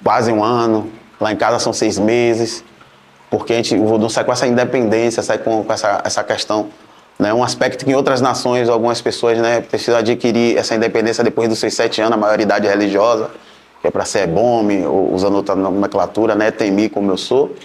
[0.03, 0.89] quase um ano,
[1.19, 2.63] lá em casa são seis meses,
[3.31, 6.69] porque a gente, o voodoo sai com essa independência, sai com, com essa, essa questão
[7.21, 7.31] né?
[7.31, 11.59] Um aspecto que em outras nações, algumas pessoas né, precisam adquirir essa independência depois dos
[11.59, 13.29] seus sete anos, a maioridade religiosa,
[13.79, 17.55] que é para ser bome, ou usando outra nomenclatura, né, temi como eu sou.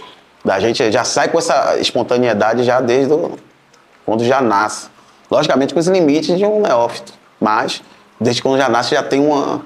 [0.47, 3.15] A gente já sai com essa espontaneidade já desde
[4.05, 4.89] quando já nasce.
[5.31, 7.83] Logicamente com os limites de um neófito, mas
[8.21, 9.63] desde quando já nasce, já tem uma,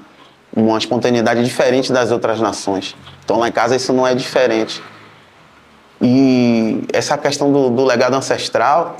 [0.55, 2.95] uma espontaneidade diferente das outras nações.
[3.25, 4.81] Então lá em casa isso não é diferente.
[6.01, 8.97] E essa questão do, do legado ancestral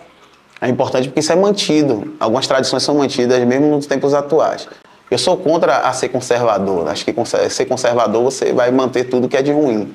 [0.61, 2.13] é importante porque isso é mantido.
[2.19, 4.67] Algumas tradições são mantidas mesmo nos tempos atuais.
[5.09, 6.87] Eu sou contra a ser conservador.
[6.87, 7.13] Acho que
[7.49, 9.93] ser conservador você vai manter tudo que é de ruim.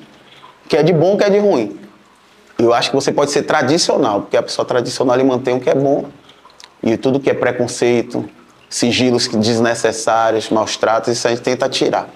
[0.67, 1.79] Que é de bom, que é de ruim.
[2.59, 5.75] Eu acho que você pode ser tradicional, porque a pessoa tradicional mantém o que é
[5.75, 6.05] bom.
[6.83, 8.29] E tudo que é preconceito,
[8.69, 12.09] sigilos desnecessários, maus tratos, isso a gente tenta tirar.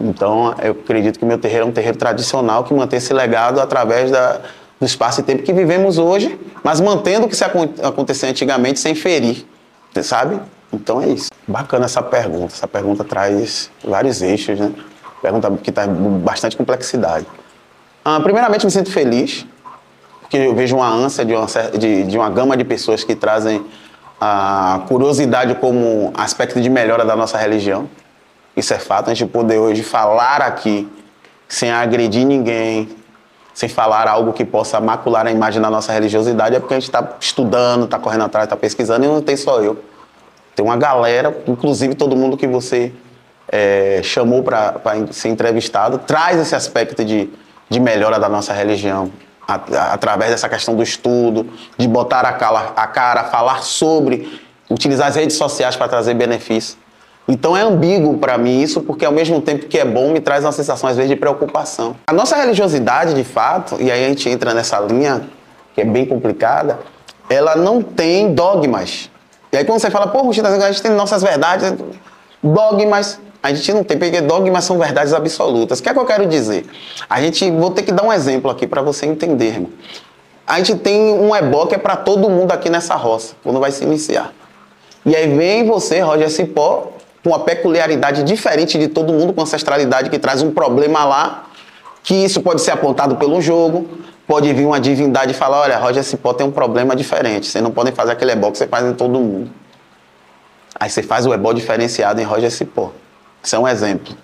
[0.00, 4.10] Então, eu acredito que meu terreiro é um terreiro tradicional que mantém esse legado através
[4.10, 4.40] da,
[4.78, 8.94] do espaço e tempo que vivemos hoje, mas mantendo o que se acontecia antigamente sem
[8.94, 9.44] ferir,
[10.02, 10.40] sabe?
[10.72, 11.30] Então é isso.
[11.46, 12.52] Bacana essa pergunta.
[12.54, 14.72] Essa pergunta traz vários eixos, né?
[15.20, 17.26] Pergunta que traz bastante complexidade.
[18.04, 19.44] Ah, primeiramente, me sinto feliz,
[20.20, 23.64] porque eu vejo uma ânsia de uma, de, de uma gama de pessoas que trazem
[24.20, 27.88] a curiosidade como aspecto de melhora da nossa religião.
[28.56, 29.10] Isso é fato.
[29.10, 30.88] A gente poder hoje falar aqui
[31.48, 32.88] sem agredir ninguém,
[33.54, 36.88] sem falar algo que possa macular a imagem da nossa religiosidade, é porque a gente
[36.88, 39.82] está estudando, está correndo atrás, está pesquisando e não tem só eu.
[40.54, 42.92] Tem uma galera, inclusive todo mundo que você
[43.50, 44.74] é, chamou para
[45.10, 47.30] ser entrevistado, traz esse aspecto de,
[47.68, 49.10] de melhora da nossa religião,
[49.46, 55.16] através dessa questão do estudo, de botar a cara, a cara falar sobre, utilizar as
[55.16, 56.76] redes sociais para trazer benefícios.
[57.28, 60.44] Então é ambíguo para mim isso, porque ao mesmo tempo que é bom, me traz
[60.44, 61.94] uma sensação às vezes de preocupação.
[62.06, 65.28] A nossa religiosidade, de fato, e aí a gente entra nessa linha
[65.74, 66.78] que é bem complicada,
[67.28, 69.10] ela não tem dogmas.
[69.52, 70.32] E aí quando você fala, pô, a
[70.72, 71.74] gente tem nossas verdades,
[72.42, 75.80] dogmas, a gente não tem, porque dogmas são verdades absolutas.
[75.80, 76.64] O que é que eu quero dizer?
[77.08, 79.70] A gente, vou ter que dar um exemplo aqui para você entender, irmão.
[80.46, 83.70] A gente tem um ebó que é para todo mundo aqui nessa roça, quando vai
[83.70, 84.32] se iniciar.
[85.04, 86.92] E aí vem você, Roger Cipó,
[87.24, 91.46] uma peculiaridade diferente de todo mundo, com ancestralidade que traz um problema lá,
[92.02, 93.88] que isso pode ser apontado pelo jogo,
[94.26, 97.70] pode vir uma divindade e falar, olha, Roger Cipó tem um problema diferente, vocês não
[97.70, 99.50] podem fazer aquele ebó que você faz em todo mundo.
[100.78, 102.92] Aí você faz o ebó diferenciado em Roger Cipó.
[103.42, 104.16] Isso é um exemplo.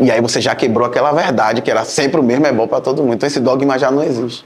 [0.00, 3.02] E aí você já quebrou aquela verdade, que era sempre o mesmo bom para todo
[3.02, 3.14] mundo.
[3.14, 4.44] Então esse dogma já não existe.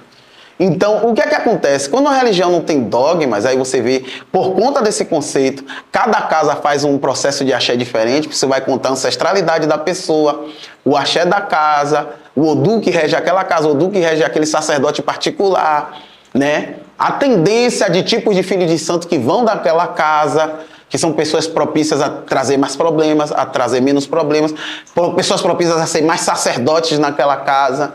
[0.58, 1.88] Então, o que é que acontece?
[1.88, 6.56] Quando a religião não tem dogmas, aí você vê, por conta desse conceito, cada casa
[6.56, 10.46] faz um processo de axé diferente, você vai contar a ancestralidade da pessoa,
[10.82, 14.46] o axé da casa, o Odu que rege aquela casa, o Odu que rege aquele
[14.46, 15.98] sacerdote particular,
[16.32, 16.76] né?
[16.98, 21.46] A tendência de tipos de filhos de santo que vão daquela casa, que são pessoas
[21.46, 24.54] propícias a trazer mais problemas, a trazer menos problemas,
[25.14, 27.94] pessoas propícias a ser mais sacerdotes naquela casa,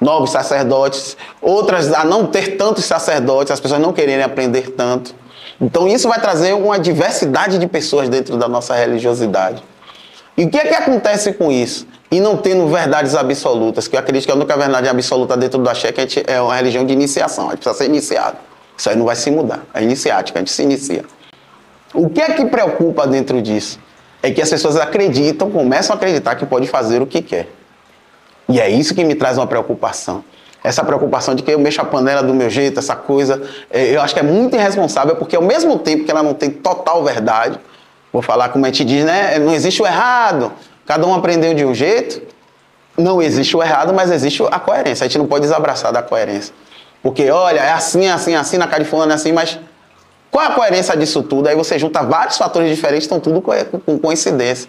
[0.00, 5.14] novos sacerdotes, outras a não ter tantos sacerdotes, as pessoas não quererem aprender tanto.
[5.60, 9.62] Então isso vai trazer uma diversidade de pessoas dentro da nossa religiosidade.
[10.36, 11.86] E o que é que acontece com isso?
[12.10, 15.68] E não tendo verdades absolutas, que eu acredito que a única verdade absoluta dentro do
[15.68, 18.36] axé é, é uma religião de iniciação, a gente precisa ser iniciado.
[18.76, 21.04] Isso aí não vai se mudar, é iniciática, a gente se inicia.
[21.94, 23.80] O que é que preocupa dentro disso?
[24.22, 27.48] É que as pessoas acreditam, começam a acreditar que pode fazer o que quer.
[28.48, 30.24] E é isso que me traz uma preocupação.
[30.62, 34.00] Essa preocupação de que eu mexo a panela do meu jeito, essa coisa, é, eu
[34.00, 37.58] acho que é muito irresponsável, porque ao mesmo tempo que ela não tem total verdade,
[38.12, 39.38] vou falar como a gente diz, né?
[39.38, 40.52] Não existe o errado.
[40.84, 42.22] Cada um aprendeu de um jeito.
[42.96, 45.04] Não existe o errado, mas existe a coerência.
[45.04, 46.54] A gente não pode desabraçar da coerência.
[47.02, 49.58] Porque, olha, é assim, assim, assim, na Califórnia é assim, mas
[50.30, 51.48] qual a coerência disso tudo?
[51.48, 54.68] Aí você junta vários fatores diferentes, estão tudo com coincidência.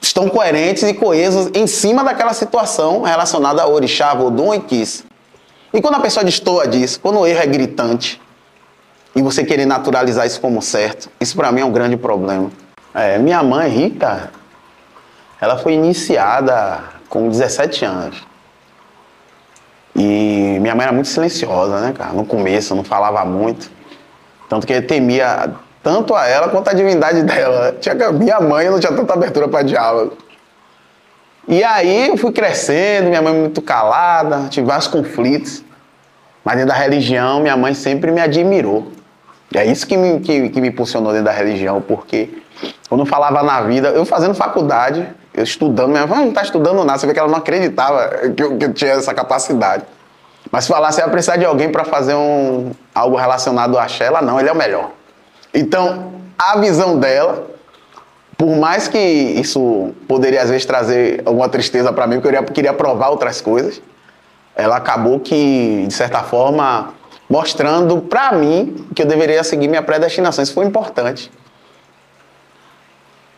[0.00, 5.04] Estão coerentes e coesos em cima daquela situação relacionada a orixá, vodum e quis.
[5.72, 8.20] E quando a pessoa destoa disso, quando o erro é gritante,
[9.14, 12.50] e você querer naturalizar isso como certo, isso para mim é um grande problema.
[12.94, 14.30] É, minha mãe, Rita,
[15.40, 18.22] ela foi iniciada com 17 anos.
[19.94, 22.12] E minha mãe era muito silenciosa, né, cara?
[22.12, 23.70] No começo, não falava muito.
[24.48, 25.52] Tanto que ele temia
[25.84, 27.76] tanto a ela quanto a divindade dela.
[27.78, 30.16] Tinha, minha mãe não tinha tanta abertura para diálogo.
[31.46, 35.62] E aí eu fui crescendo, minha mãe muito calada, tive vários conflitos.
[36.42, 38.90] Mas dentro da religião, minha mãe sempre me admirou.
[39.54, 42.30] E é isso que me, que, que me impulsionou dentro da religião, porque
[42.90, 46.98] eu falava na vida, eu fazendo faculdade, eu estudando, minha mãe não está estudando nada,
[46.98, 49.84] você vê que ela não acreditava que eu, que eu tinha essa capacidade.
[50.50, 54.22] Mas se falasse, ia precisar de alguém para fazer um, algo relacionado a axé, ela
[54.22, 54.90] não, ele é o melhor.
[55.54, 57.46] Então, a visão dela,
[58.36, 62.72] por mais que isso poderia às vezes trazer alguma tristeza para mim, porque eu queria
[62.72, 63.80] provar outras coisas,
[64.56, 66.92] ela acabou que, de certa forma,
[67.28, 70.42] mostrando para mim que eu deveria seguir minha predestinação.
[70.42, 71.30] Isso foi importante.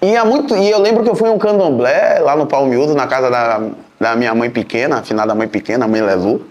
[0.00, 3.30] E, muito, e eu lembro que eu fui um candomblé lá no Palmiúdo, na casa
[3.30, 3.60] da,
[3.98, 6.46] da minha mãe pequena, afinal da mãe pequena, a mãe Lelu.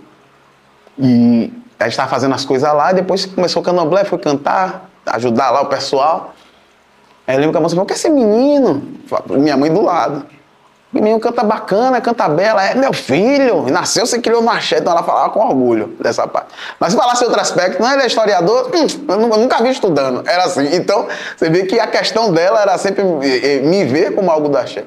[0.97, 5.51] E a gente estava fazendo as coisas lá, depois começou o candomblé, fui cantar, ajudar
[5.51, 6.33] lá o pessoal.
[7.27, 8.83] Aí eu lembro que a moça falou, que é esse menino?
[9.29, 10.25] Minha mãe do lado.
[10.93, 15.03] O menino canta bacana, canta bela, é meu filho, nasceu, você criou axé, então ela
[15.03, 16.53] falava com orgulho dessa parte.
[16.79, 20.45] Mas se falasse outro aspecto, não, ele é historiador, hum, eu nunca vi estudando, era
[20.45, 20.73] assim.
[20.73, 24.47] Então, você vê que a questão dela era sempre eh, eh, me ver como algo
[24.47, 24.85] do axé.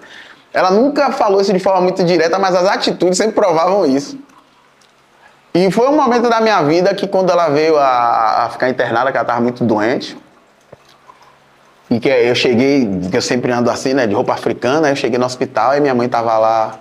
[0.51, 4.19] Ela nunca falou isso de forma muito direta, mas as atitudes sempre provavam isso.
[5.59, 9.11] E foi um momento da minha vida que quando ela veio a, a ficar internada,
[9.11, 10.17] que ela estava muito doente,
[11.91, 15.19] e que eu cheguei, que eu sempre ando assim, né, de roupa africana, eu cheguei
[15.19, 16.79] no hospital e minha mãe tava lá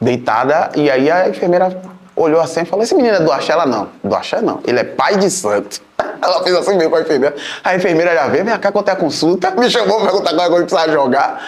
[0.00, 1.80] deitada, e aí a enfermeira
[2.16, 3.52] olhou assim e falou: Esse menino é do axé?
[3.52, 5.80] Ela não, do axé não, ele é pai de santo.
[6.20, 7.36] Ela fez assim mesmo com a enfermeira.
[7.62, 10.48] A enfermeira já veio, vem cá quanto a consulta, me chamou pra perguntar qual é
[10.48, 11.40] que eu precisava jogar.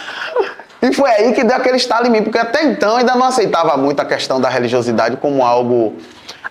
[0.83, 3.77] E foi aí que deu aquele estalo em mim, porque até então ainda não aceitava
[3.77, 5.97] muito a questão da religiosidade como algo.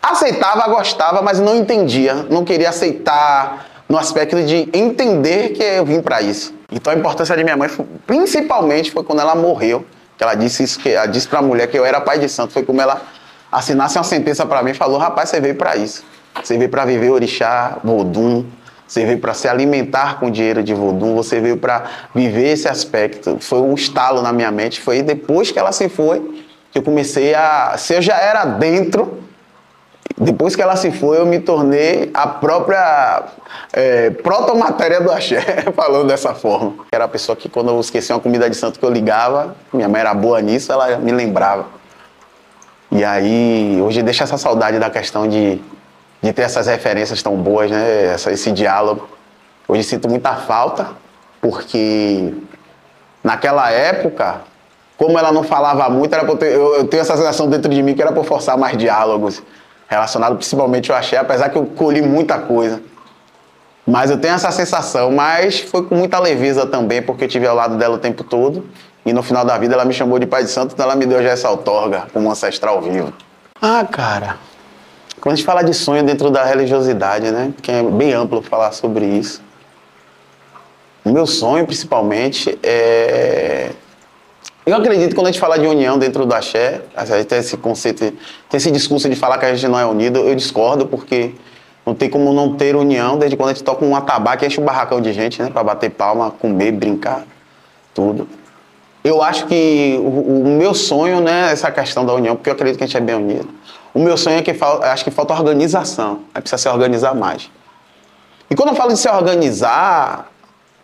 [0.01, 6.01] Aceitava, gostava, mas não entendia, não queria aceitar no aspecto de entender que eu vim
[6.01, 6.53] para isso.
[6.71, 7.69] Então a importância de minha mãe,
[8.05, 9.85] principalmente, foi quando ela morreu,
[10.17, 12.29] que ela disse isso, que ela disse para a mulher que eu era pai de
[12.29, 13.01] santo, foi como ela
[13.51, 16.03] assinasse uma sentença para mim e falou: rapaz, você veio para isso.
[16.41, 18.45] Você veio para viver orixá, vodum,
[18.87, 21.83] você veio para se alimentar com dinheiro de vodum, você veio para
[22.13, 23.37] viver esse aspecto.
[23.39, 24.81] Foi um estalo na minha mente.
[24.81, 27.75] Foi depois que ela se foi que eu comecei a.
[27.77, 29.19] Se eu já era dentro,
[30.19, 33.23] depois que ela se foi, eu me tornei a própria
[33.71, 35.39] é, protomatéria do axé,
[35.73, 36.73] falando dessa forma.
[36.91, 39.87] Era a pessoa que, quando eu esquecia uma comida de santo que eu ligava, minha
[39.87, 41.67] mãe era boa nisso, ela me lembrava.
[42.91, 45.61] E aí, hoje deixa essa saudade da questão de,
[46.21, 48.07] de ter essas referências tão boas, né?
[48.13, 49.07] Essa, esse diálogo.
[49.69, 50.89] Hoje sinto muita falta,
[51.39, 52.33] porque
[53.23, 54.41] naquela época,
[54.97, 58.01] como ela não falava muito, era eu, eu tenho essa sensação dentro de mim que
[58.01, 59.41] era para forçar mais diálogos
[59.89, 62.79] relacionado principalmente ao axé, apesar que eu colhi muita coisa.
[63.85, 67.55] Mas eu tenho essa sensação, mas foi com muita leveza também, porque eu tive ao
[67.55, 68.69] lado dela o tempo todo.
[69.03, 71.07] E no final da vida ela me chamou de Pai de Santo, então ela me
[71.07, 73.11] deu já essa outorga como ancestral vivo.
[73.59, 74.37] Ah, cara,
[75.19, 77.51] quando a gente fala de sonho dentro da religiosidade, né?
[77.61, 79.41] Que é bem amplo falar sobre isso.
[81.03, 83.71] O meu sonho, principalmente, é
[84.69, 87.39] eu acredito que quando a gente fala de união dentro do axé, a gente tem
[87.39, 90.85] esse conceito, tem esse discurso de falar que a gente não é unido, eu discordo,
[90.85, 91.33] porque
[91.85, 94.65] não tem como não ter união desde quando a gente toca um atabaque, enche um
[94.65, 95.49] barracão de gente, né?
[95.49, 97.25] Pra bater palma, comer, brincar,
[97.93, 98.27] tudo.
[99.03, 102.53] Eu acho que o, o meu sonho, né, é essa questão da união, porque eu
[102.53, 103.49] acredito que a gente é bem unido.
[103.93, 104.51] O meu sonho é que
[104.83, 107.49] acho que falta organização, aí precisa se organizar mais.
[108.49, 110.29] E quando eu falo de se organizar,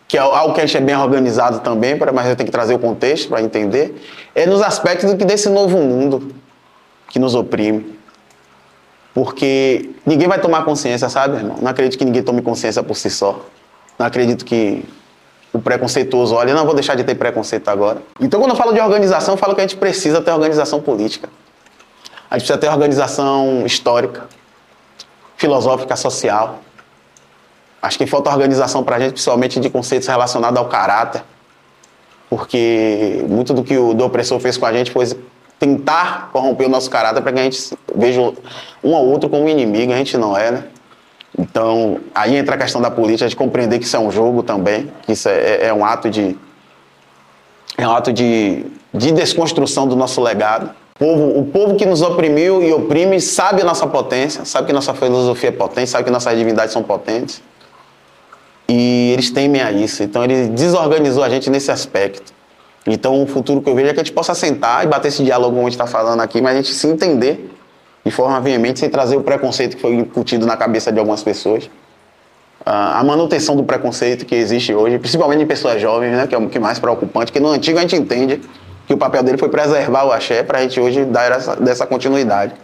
[0.08, 2.74] que é algo que a gente é bem organizado também, mas eu tenho que trazer
[2.74, 4.00] o contexto para entender,
[4.34, 6.32] é nos aspectos desse novo mundo
[7.08, 7.96] que nos oprime.
[9.12, 11.56] Porque ninguém vai tomar consciência, sabe, irmão?
[11.60, 13.40] Não acredito que ninguém tome consciência por si só.
[13.98, 14.84] Não acredito que
[15.52, 18.02] o preconceituoso olha, não vou deixar de ter preconceito agora.
[18.20, 21.30] Então, quando eu falo de organização, eu falo que a gente precisa ter organização política.
[22.30, 24.26] A gente precisa ter organização histórica,
[25.36, 26.60] filosófica, social.
[27.86, 31.22] Acho que falta organização para a gente, principalmente de conceitos relacionados ao caráter,
[32.28, 35.06] porque muito do que o do opressor fez com a gente foi
[35.56, 38.20] tentar corromper o nosso caráter para que a gente veja
[38.82, 40.64] um ao outro como inimigo, a gente não é, né?
[41.38, 44.90] Então, aí entra a questão da política, de compreender que isso é um jogo também,
[45.02, 46.36] que isso é, é um ato de
[47.78, 50.70] é um ato de, de desconstrução do nosso legado.
[50.96, 54.72] O povo, o povo que nos oprimiu e oprime sabe a nossa potência, sabe que
[54.72, 57.40] nossa filosofia é potente, sabe que nossas divindades são potentes.
[58.68, 60.02] E eles temem a isso.
[60.02, 62.32] Então ele desorganizou a gente nesse aspecto.
[62.86, 65.22] Então o futuro que eu vejo é que a gente possa sentar e bater esse
[65.22, 67.50] diálogo como a gente está falando aqui, mas a gente se entender
[68.04, 71.68] de forma veemente, sem trazer o preconceito que foi incutido na cabeça de algumas pessoas.
[72.64, 76.48] a manutenção do preconceito que existe hoje, principalmente em pessoas jovens, né, que é o
[76.48, 78.40] que mais preocupante, que no antigo a gente entende
[78.86, 81.86] que o papel dele foi preservar o axé para a gente hoje dar essa, dessa
[81.86, 82.54] continuidade.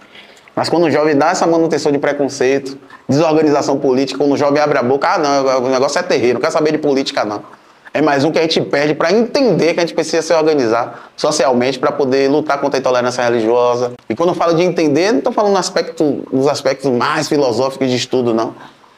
[0.55, 2.77] Mas quando o jovem dá essa manutenção de preconceito,
[3.09, 6.41] desorganização política, quando o jovem abre a boca, ah, não, o negócio é terreiro, não
[6.41, 7.43] quer saber de política, não.
[7.95, 11.11] É mais um que a gente perde para entender que a gente precisa se organizar
[11.15, 13.93] socialmente para poder lutar contra a intolerância religiosa.
[14.09, 17.91] E quando eu falo de entender, não estou falando no aspecto, nos aspectos mais filosóficos
[17.91, 18.55] de estudo, não.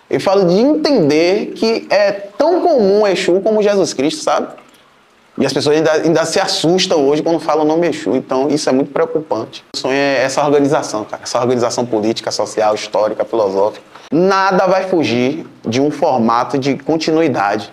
[0.08, 4.48] Eu falo de entender que é tão comum Exu como Jesus Cristo, sabe?
[5.36, 8.14] E as pessoas ainda, ainda, se assustam hoje quando falam nome Exu.
[8.14, 9.64] Então, isso é muito preocupante.
[9.74, 11.22] O sonho é essa organização, cara.
[11.24, 13.84] Essa organização política, social, histórica, filosófica.
[14.12, 17.72] Nada vai fugir de um formato de continuidade.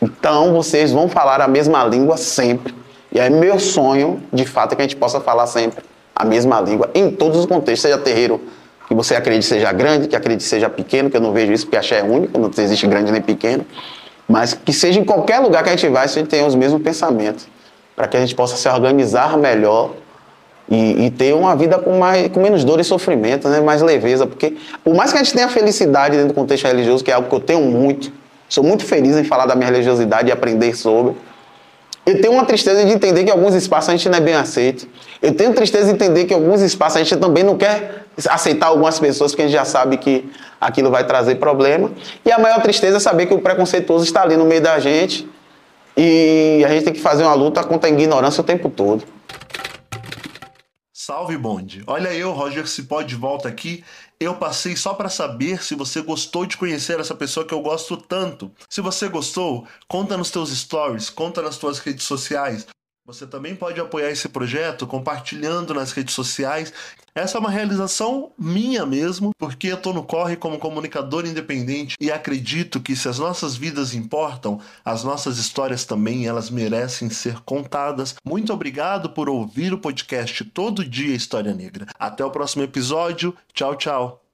[0.00, 2.74] Então vocês vão falar a mesma língua sempre.
[3.12, 5.84] E é meu sonho, de fato, que a gente possa falar sempre
[6.14, 8.40] a mesma língua, em todos os contextos, seja terreiro
[8.88, 11.76] que você acredite seja grande, que acredite seja pequeno, que eu não vejo isso porque
[11.76, 13.64] axé é único, não existe grande nem pequeno,
[14.28, 16.82] mas que seja em qualquer lugar que a gente vai, a gente tenha os mesmos
[16.82, 17.48] pensamentos,
[17.96, 19.92] para que a gente possa se organizar melhor
[20.70, 23.58] e, e, ter uma vida com, mais, com menos dor e sofrimento, né?
[23.60, 24.54] mais leveza, porque
[24.84, 27.34] por mais que a gente tenha felicidade dentro do contexto religioso, que é algo que
[27.34, 28.12] eu tenho muito,
[28.50, 31.14] sou muito feliz em falar da minha religiosidade e aprender sobre,
[32.04, 34.88] eu tenho uma tristeza de entender que alguns espaços a gente não é bem aceito.
[35.20, 38.98] Eu tenho tristeza de entender que alguns espaços a gente também não quer aceitar algumas
[38.98, 41.90] pessoas porque a gente já sabe que aquilo vai trazer problema.
[42.24, 45.28] E a maior tristeza é saber que o preconceituoso está ali no meio da gente
[45.96, 49.04] e a gente tem que fazer uma luta contra a ignorância o tempo todo.
[50.92, 51.82] Salve bonde!
[51.86, 53.82] Olha eu, Roger Cipó, de volta aqui
[54.20, 57.96] eu passei só para saber se você gostou de conhecer essa pessoa que eu gosto
[57.96, 58.50] tanto.
[58.68, 62.66] Se você gostou, conta nos teus stories, conta nas tuas redes sociais.
[63.08, 66.74] Você também pode apoiar esse projeto compartilhando nas redes sociais.
[67.14, 72.12] Essa é uma realização minha mesmo, porque eu estou no corre como comunicador independente e
[72.12, 78.14] acredito que se as nossas vidas importam, as nossas histórias também elas merecem ser contadas.
[78.22, 81.86] Muito obrigado por ouvir o podcast Todo Dia História Negra.
[81.98, 83.34] Até o próximo episódio.
[83.54, 84.27] Tchau, tchau.